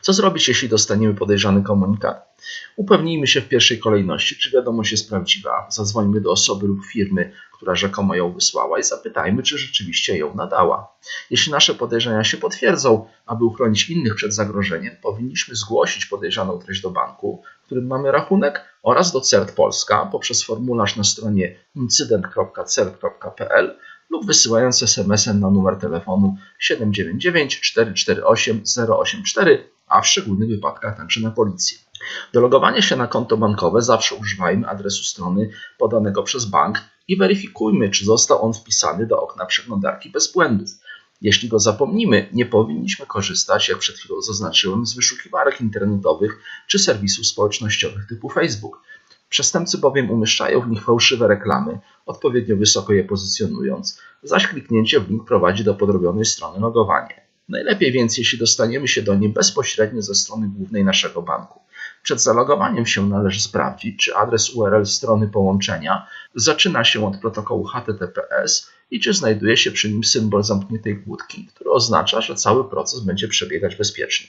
[0.00, 2.31] Co zrobić, jeśli dostaniemy podejrzany komunikat?
[2.76, 5.66] Upewnijmy się w pierwszej kolejności, czy wiadomość jest prawdziwa.
[5.70, 10.94] Zadzwońmy do osoby lub firmy, która rzekomo ją wysłała i zapytajmy, czy rzeczywiście ją nadała.
[11.30, 16.90] Jeśli nasze podejrzenia się potwierdzą, aby uchronić innych przed zagrożeniem, powinniśmy zgłosić podejrzaną treść do
[16.90, 23.78] banku, w którym mamy rachunek oraz do CERT Polska poprzez formularz na stronie incydent.cert.pl
[24.10, 28.62] lub wysyłając SMS-em na numer telefonu 799 448
[28.96, 31.78] 084, a w szczególnych wypadkach także na policję.
[32.32, 37.90] Do logowania się na konto bankowe zawsze używajmy adresu strony podanego przez bank i weryfikujmy,
[37.90, 40.68] czy został on wpisany do okna przeglądarki bez błędów.
[41.20, 47.26] Jeśli go zapomnimy, nie powinniśmy korzystać, jak przed chwilą zaznaczyłem, z wyszukiwarek internetowych czy serwisów
[47.26, 48.82] społecznościowych typu Facebook.
[49.28, 55.24] Przestępcy bowiem umieszczają w nich fałszywe reklamy, odpowiednio wysoko je pozycjonując, zaś kliknięcie w link
[55.24, 57.20] prowadzi do podrobionej strony logowania.
[57.48, 61.60] Najlepiej więc, jeśli dostaniemy się do niej bezpośrednio ze strony głównej naszego banku.
[62.02, 68.70] Przed zalogowaniem się należy sprawdzić, czy adres URL strony połączenia zaczyna się od protokołu HTTPS
[68.90, 73.28] i czy znajduje się przy nim symbol zamkniętej kłódki, który oznacza, że cały proces będzie
[73.28, 74.26] przebiegać bezpiecznie.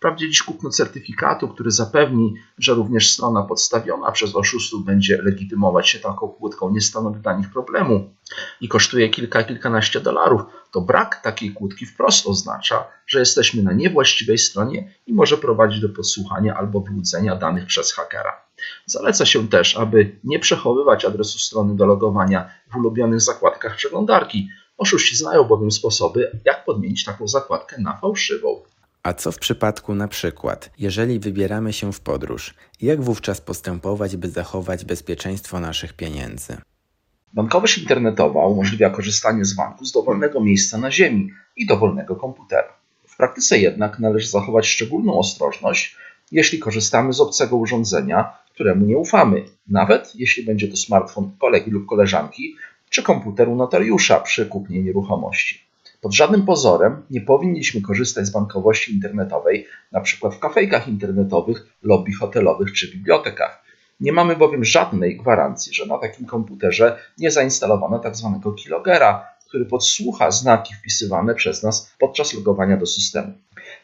[0.00, 5.98] Wprawdzie dziś kupno certyfikatu, który zapewni, że również strona podstawiona przez oszustów będzie legitymować się
[5.98, 8.14] taką kłódką, nie stanowi dla nich problemu
[8.60, 14.38] i kosztuje kilka, kilkanaście dolarów, to brak takiej kłódki wprost oznacza, że jesteśmy na niewłaściwej
[14.38, 18.32] stronie i może prowadzić do podsłuchania albo wyłudzenia danych przez hakera.
[18.86, 24.48] Zaleca się też, aby nie przechowywać adresu strony do logowania w ulubionych zakładkach przeglądarki.
[24.78, 28.62] Oszuści znają bowiem sposoby, jak podmienić taką zakładkę na fałszywą.
[29.02, 32.54] A co w przypadku na przykład, jeżeli wybieramy się w podróż?
[32.80, 36.56] Jak wówczas postępować, by zachować bezpieczeństwo naszych pieniędzy?
[37.32, 42.80] Bankowość internetowa umożliwia korzystanie z banku z dowolnego miejsca na ziemi i dowolnego komputera
[43.20, 45.96] praktyce jednak należy zachować szczególną ostrożność,
[46.32, 51.86] jeśli korzystamy z obcego urządzenia, któremu nie ufamy, nawet jeśli będzie to smartfon kolegi lub
[51.86, 52.56] koleżanki,
[52.90, 55.69] czy komputeru notariusza przy kupnie nieruchomości.
[56.00, 60.30] Pod żadnym pozorem nie powinniśmy korzystać z bankowości internetowej, np.
[60.30, 63.64] w kafejkach internetowych, lobby hotelowych czy bibliotekach.
[64.00, 68.40] Nie mamy bowiem żadnej gwarancji, że na takim komputerze nie zainstalowano tzw.
[68.44, 73.32] Tak keylogera, który podsłucha znaki wpisywane przez nas podczas logowania do systemu.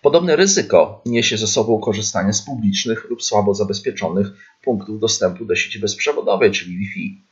[0.02, 4.26] Podobne ryzyko niesie ze sobą korzystanie z publicznych lub słabo zabezpieczonych
[4.62, 7.22] punktów dostępu do sieci bezprzewodowej, czyli Wi-Fi.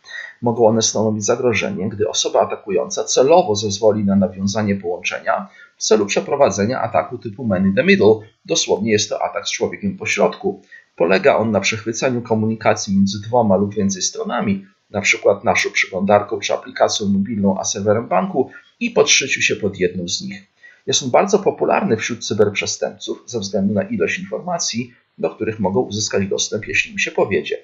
[0.44, 6.80] Mogą one stanowić zagrożenie, gdy osoba atakująca celowo zezwoli na nawiązanie połączenia w celu przeprowadzenia
[6.80, 8.14] ataku typu man in the middle.
[8.44, 10.62] Dosłownie jest to atak z człowiekiem po środku.
[10.96, 15.40] Polega on na przechwyceniu komunikacji między dwoma lub więcej stronami, np.
[15.44, 20.42] naszą przeglądarką czy aplikacją mobilną a serwerem banku i podszyciu się pod jedną z nich.
[20.87, 26.26] Jest on bardzo popularny wśród cyberprzestępców ze względu na ilość informacji, do których mogą uzyskać
[26.26, 27.57] dostęp, jeśli im się powiedzie.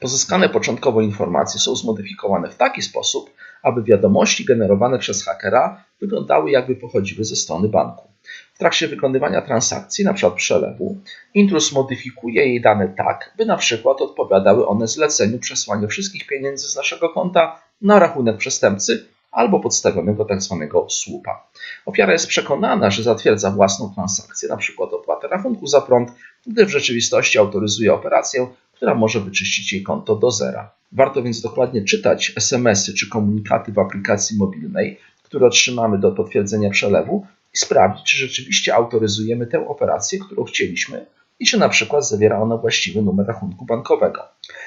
[0.00, 3.30] Pozyskane początkowo informacje są zmodyfikowane w taki sposób,
[3.62, 8.08] aby wiadomości generowane przez hakera wyglądały jakby pochodziły ze strony banku.
[8.54, 10.30] W trakcie wykonywania transakcji, np.
[10.36, 10.98] przelewu,
[11.34, 17.08] intrus modyfikuje jej dane tak, by przykład odpowiadały one zleceniu przesłania wszystkich pieniędzy z naszego
[17.08, 20.68] konta na rachunek przestępcy albo podstawionego tzw.
[20.72, 21.48] Tak słupa.
[21.86, 24.72] Ofiara jest przekonana, że zatwierdza własną transakcję, np.
[24.78, 26.12] opłatę rachunku za prąd,
[26.46, 28.46] gdy w rzeczywistości autoryzuje operację,
[28.78, 30.70] która może wyczyścić jej konto do zera.
[30.92, 37.26] Warto więc dokładnie czytać SMS-y czy komunikaty w aplikacji mobilnej, które otrzymamy do potwierdzenia przelewu
[37.54, 41.06] i sprawdzić, czy rzeczywiście autoryzujemy tę operację, którą chcieliśmy
[41.40, 44.22] i czy na przykład zawiera ona właściwy numer rachunku bankowego.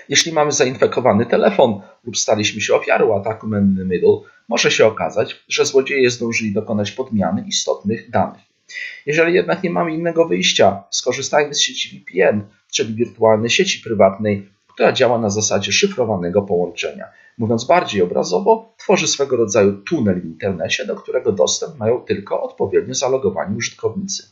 [0.10, 4.86] Jeśli mamy zainfekowany telefon lub staliśmy się ofiarą ataku man in the middle, może się
[4.86, 8.50] okazać, że złodzieje zdążyli dokonać podmiany istotnych danych.
[9.05, 14.91] Jeżeli jednak nie mamy innego wyjścia, skorzystajmy z sieci VPN, czyli wirtualnej sieci prywatnej, która
[14.91, 17.05] działa na zasadzie szyfrowanego połączenia.
[17.38, 22.93] Mówiąc bardziej obrazowo, tworzy swego rodzaju tunel w internecie, do którego dostęp mają tylko odpowiednio
[22.93, 24.23] zalogowani użytkownicy.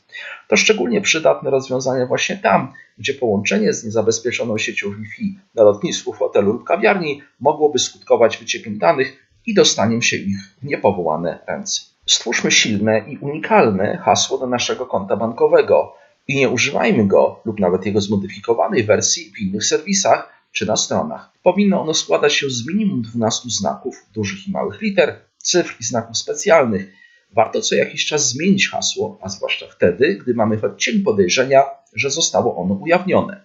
[0.47, 6.51] To szczególnie przydatne rozwiązanie właśnie tam, gdzie połączenie z niezabezpieczoną siecią Wi-Fi na lotnisku, hotelu
[6.53, 11.81] lub kawiarni mogłoby skutkować wyciekiem danych i dostaniem się ich w niepowołane ręce.
[12.09, 15.95] Stwórzmy silne i unikalne hasło do naszego konta bankowego
[16.27, 21.31] i nie używajmy go lub nawet jego zmodyfikowanej wersji w innych serwisach czy na stronach.
[21.43, 26.17] Powinno ono składać się z minimum 12 znaków, dużych i małych liter, cyfr i znaków
[26.17, 26.93] specjalnych.
[27.31, 32.09] Warto co jakiś czas zmienić hasło, a zwłaszcza wtedy, gdy mamy choć cień podejrzenia, że
[32.09, 33.41] zostało ono ujawnione.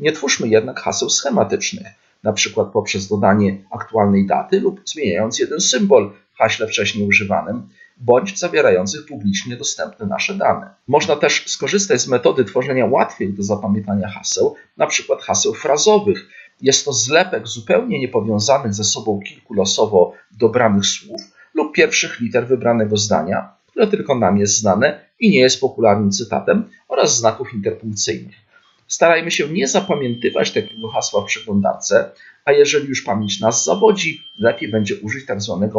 [0.00, 1.86] Nie twórzmy jednak haseł schematycznych,
[2.32, 9.06] przykład poprzez dodanie aktualnej daty lub zmieniając jeden symbol w haśle wcześniej używanym, bądź zawierających
[9.06, 10.74] publicznie dostępne nasze dane.
[10.88, 14.54] Można też skorzystać z metody tworzenia łatwiej do zapamiętania haseł,
[14.86, 16.28] przykład haseł frazowych.
[16.60, 21.20] Jest to zlepek zupełnie niepowiązanych ze sobą kilku losowo dobranych słów
[21.54, 26.68] lub pierwszych liter wybranego zdania, które tylko nam jest znane i nie jest popularnym cytatem,
[26.88, 28.45] oraz znaków interpunkcyjnych.
[28.86, 32.10] Starajmy się nie zapamiętywać takiego hasła w przeglądarce,
[32.44, 35.26] a jeżeli już pamięć nas zawodzi, lepiej będzie użyć.
[35.26, 35.38] Tak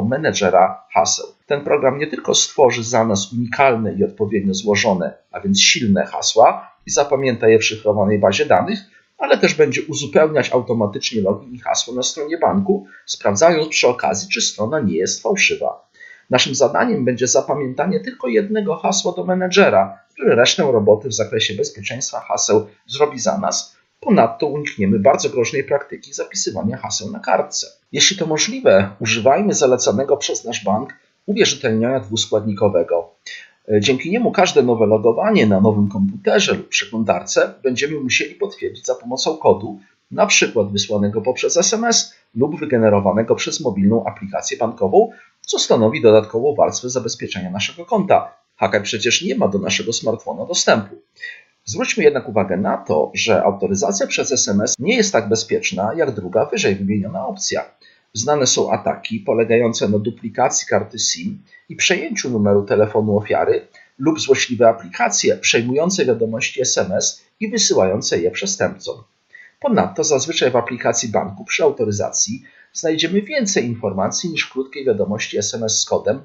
[0.09, 1.25] menedżera haseł.
[1.45, 6.71] Ten program nie tylko stworzy za nas unikalne i odpowiednio złożone, a więc silne hasła
[6.85, 8.79] i zapamięta je w szyfrowanej bazie danych,
[9.17, 14.41] ale też będzie uzupełniać automatycznie login i hasło na stronie banku, sprawdzając przy okazji, czy
[14.41, 15.86] strona nie jest fałszywa.
[16.29, 22.19] Naszym zadaniem będzie zapamiętanie tylko jednego hasła do menedżera, który resztę roboty w zakresie bezpieczeństwa
[22.19, 23.77] haseł zrobi za nas.
[23.99, 27.67] Ponadto unikniemy bardzo groźnej praktyki zapisywania haseł na kartce.
[27.91, 30.93] Jeśli to możliwe, używajmy zalecanego przez nasz bank
[31.25, 33.11] uwierzytelniania dwuskładnikowego.
[33.79, 39.37] Dzięki niemu każde nowe logowanie na nowym komputerze lub przeglądarce będziemy musieli potwierdzić za pomocą
[39.37, 39.79] kodu,
[40.11, 45.11] na przykład wysłanego poprzez SMS lub wygenerowanego przez mobilną aplikację bankową,
[45.47, 48.37] co stanowi dodatkową warstwę zabezpieczenia naszego konta.
[48.55, 50.95] Haker przecież nie ma do naszego smartfona dostępu.
[51.65, 56.45] Zwróćmy jednak uwagę na to, że autoryzacja przez SMS nie jest tak bezpieczna jak druga
[56.45, 57.65] wyżej wymieniona opcja.
[58.13, 64.69] Znane są ataki polegające na duplikacji karty SIM i przejęciu numeru telefonu ofiary lub złośliwe
[64.69, 69.03] aplikacje przejmujące wiadomości SMS i wysyłające je przestępcom.
[69.59, 72.43] Ponadto zazwyczaj w aplikacji banku przy autoryzacji
[72.73, 76.21] znajdziemy więcej informacji niż w krótkiej wiadomości SMS z kodem,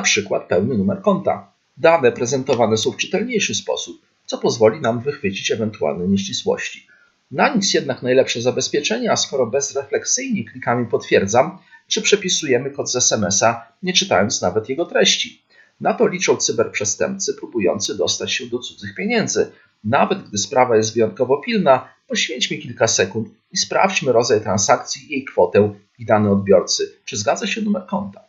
[0.00, 1.52] przykład pełny numer konta.
[1.76, 6.86] Dane prezentowane są w czytelniejszy sposób, co pozwoli nam wychwycić ewentualne nieścisłości.
[7.30, 13.72] Na nic jednak najlepsze zabezpieczenie, a skoro bezrefleksyjnie klikamy potwierdzam, czy przepisujemy kod z SMS-a,
[13.82, 15.42] nie czytając nawet jego treści.
[15.80, 19.52] Na to liczą cyberprzestępcy próbujący dostać się do cudzych pieniędzy.
[19.84, 25.74] Nawet gdy sprawa jest wyjątkowo pilna, poświęćmy kilka sekund i sprawdźmy rodzaj transakcji, jej kwotę
[25.98, 26.92] i dane odbiorcy.
[27.04, 28.20] Czy zgadza się numer konta?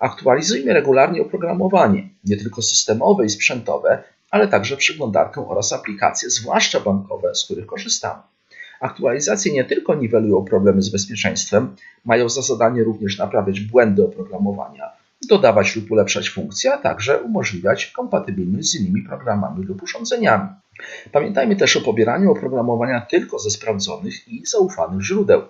[0.00, 7.34] Aktualizujmy regularnie oprogramowanie, nie tylko systemowe i sprzętowe, ale także przeglądarkę oraz aplikacje, zwłaszcza bankowe,
[7.34, 8.22] z których korzystamy.
[8.80, 14.90] Aktualizacje nie tylko niwelują problemy z bezpieczeństwem, mają za zadanie również naprawiać błędy oprogramowania,
[15.28, 20.48] dodawać lub ulepszać funkcje, a także umożliwiać kompatybilność z innymi programami lub urządzeniami.
[21.12, 25.42] Pamiętajmy też o pobieraniu oprogramowania tylko ze sprawdzonych i zaufanych źródeł.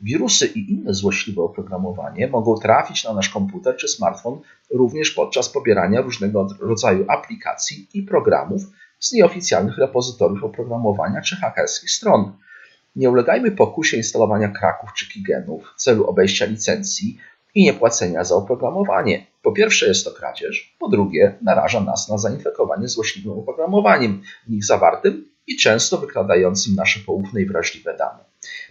[0.00, 4.40] Wirusy i inne złośliwe oprogramowanie mogą trafić na nasz komputer czy smartfon
[4.70, 8.62] również podczas pobierania różnego rodzaju aplikacji i programów
[8.98, 12.32] z nieoficjalnych repozytoriów oprogramowania czy hakerskich stron.
[12.96, 17.18] Nie ulegajmy pokusie instalowania kraków czy kigenów w celu obejścia licencji
[17.54, 19.26] i niepłacenia za oprogramowanie.
[19.42, 24.64] Po pierwsze jest to kradzież, po drugie naraża nas na zainfekowanie złośliwym oprogramowaniem w nich
[24.64, 28.24] zawartym i często wykradającym nasze poufne i wrażliwe dane.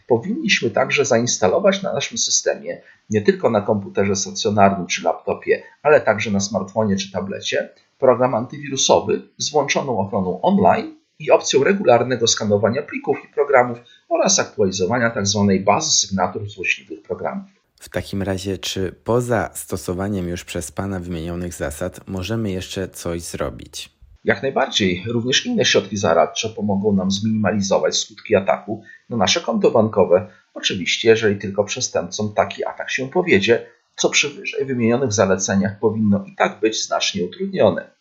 [0.08, 6.32] Powinniśmy także zainstalować na naszym systemie, nie tylko na komputerze stacjonarnym czy laptopie, ale także
[6.32, 13.17] na smartfonie czy tablecie, program antywirusowy z włączoną ochroną online i opcją regularnego skanowania plików
[13.26, 13.78] i programów
[14.10, 15.48] oraz aktualizowania tzw.
[15.50, 17.61] Tak bazy sygnatur złośliwych programów.
[17.82, 23.89] W takim razie, czy poza stosowaniem już przez Pana wymienionych zasad możemy jeszcze coś zrobić?
[24.24, 30.28] Jak najbardziej, również inne środki zaradcze pomogą nam zminimalizować skutki ataku na nasze konto bankowe.
[30.54, 33.65] Oczywiście, jeżeli tylko przestępcom taki atak się powiedzie,
[33.96, 37.91] co przy wyżej wymienionych zaleceniach powinno i tak być znacznie utrudnione.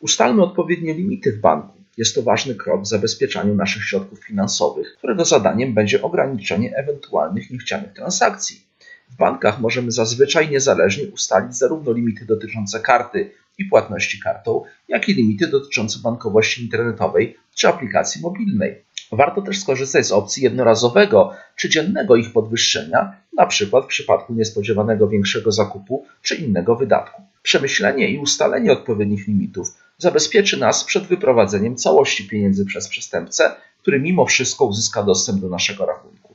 [0.00, 1.76] Ustalmy odpowiednie limity w banku.
[1.96, 7.92] Jest to ważny krok w zabezpieczaniu naszych środków finansowych, którego zadaniem będzie ograniczenie ewentualnych niechcianych
[7.92, 8.65] transakcji.
[9.10, 15.14] W bankach możemy zazwyczaj niezależnie ustalić zarówno limity dotyczące karty i płatności kartą, jak i
[15.14, 18.86] limity dotyczące bankowości internetowej czy aplikacji mobilnej.
[19.12, 23.82] Warto też skorzystać z opcji jednorazowego czy dziennego ich podwyższenia, np.
[23.82, 27.22] w przypadku niespodziewanego większego zakupu czy innego wydatku.
[27.42, 34.26] Przemyślenie i ustalenie odpowiednich limitów zabezpieczy nas przed wyprowadzeniem całości pieniędzy przez przestępcę, który mimo
[34.26, 36.25] wszystko uzyska dostęp do naszego rachunku.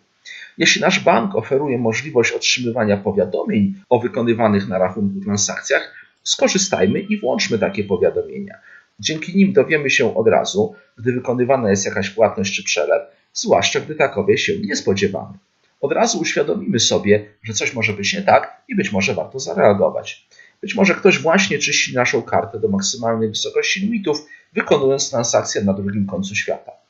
[0.58, 7.60] Jeśli nasz bank oferuje możliwość otrzymywania powiadomień o wykonywanych na rachunku transakcjach, skorzystajmy i włączmy
[7.60, 8.56] takie powiadomienia.
[9.00, 13.02] Dzięki nim dowiemy się od razu, gdy wykonywana jest jakaś płatność czy przelew,
[13.34, 15.38] zwłaszcza gdy takowej się nie spodziewamy.
[15.82, 20.28] Od razu uświadomimy sobie, że coś może być nie tak i być może warto zareagować.
[20.62, 26.06] Być może ktoś właśnie czyści naszą kartę do maksymalnej wysokości limitów, wykonując transakcję na drugim
[26.06, 26.81] końcu świata.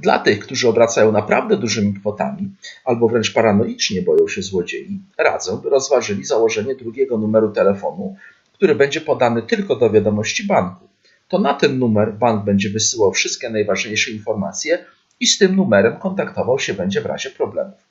[0.00, 2.50] Dla tych, którzy obracają naprawdę dużymi kwotami
[2.84, 8.16] albo wręcz paranoicznie boją się złodziei, radzę, by rozważyli założenie drugiego numeru telefonu,
[8.52, 10.88] który będzie podany tylko do wiadomości banku.
[11.28, 14.84] To na ten numer bank będzie wysyłał wszystkie najważniejsze informacje
[15.20, 17.84] i z tym numerem kontaktował się będzie w razie problemów.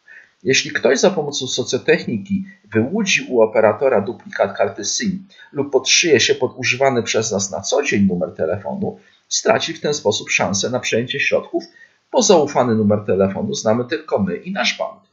[0.44, 6.54] Jeśli ktoś za pomocą socjotechniki wyłudzi u operatora duplikat karty SIM lub podszyje się pod
[6.58, 9.00] używany przez nas na co dzień numer telefonu,
[9.36, 11.64] straci w ten sposób szansę na przejęcie środków,
[12.12, 15.04] bo zaufany numer telefonu znamy tylko my i nasz bank.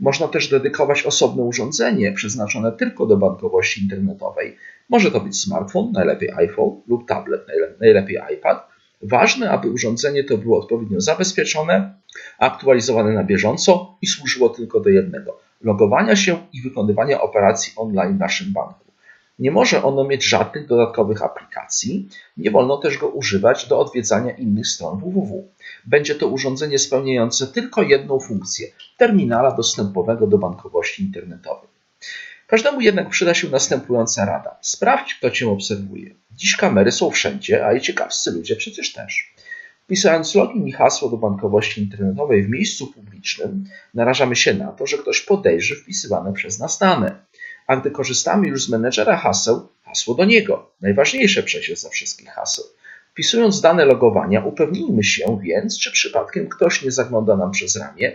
[0.00, 4.56] Można też dedykować osobne urządzenie przeznaczone tylko do bankowości internetowej.
[4.88, 7.46] Może to być smartfon, najlepiej iPhone lub tablet,
[7.80, 8.68] najlepiej iPad.
[9.02, 11.94] Ważne, aby urządzenie to było odpowiednio zabezpieczone,
[12.38, 18.20] aktualizowane na bieżąco i służyło tylko do jednego logowania się i wykonywania operacji online w
[18.20, 18.87] naszym banku.
[19.38, 24.66] Nie może ono mieć żadnych dodatkowych aplikacji, nie wolno też go używać do odwiedzania innych
[24.66, 25.48] stron www.
[25.86, 31.68] Będzie to urządzenie spełniające tylko jedną funkcję terminala dostępowego do bankowości internetowej.
[32.46, 34.56] Każdemu jednak przyda się następująca rada.
[34.60, 36.14] Sprawdź, kto cię obserwuje.
[36.32, 39.34] Dziś kamery są wszędzie, a i ciekawscy ludzie przecież też.
[39.84, 43.64] Wpisując login i hasło do bankowości internetowej w miejscu publicznym,
[43.94, 47.27] narażamy się na to, że ktoś podejrzy wpisywane przez nas dane
[47.68, 50.70] a gdy korzystamy już z menedżera haseł, hasło do niego.
[50.80, 52.64] Najważniejsze przecież za wszystkich haseł.
[53.12, 58.12] Wpisując dane logowania, upewnijmy się więc, czy przypadkiem ktoś nie zagląda nam przez ramię,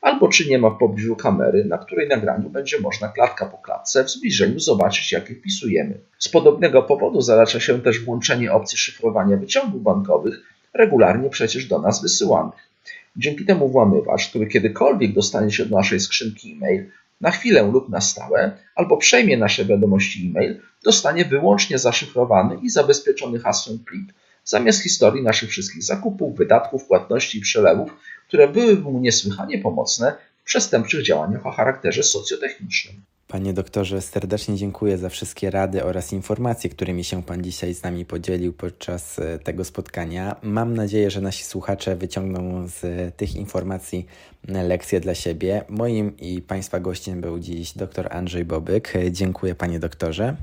[0.00, 4.04] albo czy nie ma w pobliżu kamery, na której nagraniu będzie można klatka po klatce
[4.04, 5.98] w zbliżeniu zobaczyć, jakie wpisujemy.
[6.18, 10.42] Z podobnego powodu zaleca się też włączenie opcji szyfrowania wyciągów bankowych,
[10.74, 12.68] regularnie przecież do nas wysyłanych.
[13.16, 16.90] Dzięki temu włamywacz, który kiedykolwiek dostanie się do naszej skrzynki e-mail,
[17.22, 23.38] na chwilę lub na stałe, albo przejmie nasze wiadomości e-mail, dostanie wyłącznie zaszyfrowany i zabezpieczony
[23.38, 24.14] hasłem plik,
[24.44, 27.90] zamiast historii naszych wszystkich zakupów, wydatków, płatności i przelewów,
[28.28, 32.94] które byłyby mu niesłychanie pomocne w przestępczych działaniach o charakterze socjotechnicznym.
[33.32, 38.04] Panie doktorze, serdecznie dziękuję za wszystkie rady oraz informacje, którymi się Pan dzisiaj z nami
[38.04, 40.36] podzielił podczas e, tego spotkania.
[40.42, 44.06] Mam nadzieję, że nasi słuchacze wyciągną z tych informacji
[44.48, 45.64] lekcje dla siebie.
[45.68, 48.92] Moim i Państwa gościem był dziś dr Andrzej Bobyk.
[49.10, 50.36] Dziękuję Panie doktorze.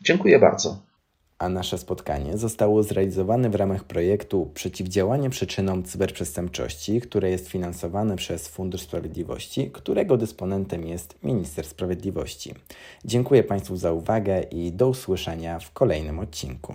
[0.00, 0.89] Dziękuję bardzo
[1.40, 8.48] a nasze spotkanie zostało zrealizowane w ramach projektu Przeciwdziałanie przyczynom cyberprzestępczości, które jest finansowane przez
[8.48, 12.54] Fundusz Sprawiedliwości, którego dysponentem jest Minister Sprawiedliwości.
[13.04, 16.74] Dziękuję Państwu za uwagę i do usłyszenia w kolejnym odcinku.